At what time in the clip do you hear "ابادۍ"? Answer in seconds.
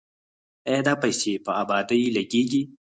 1.61-2.01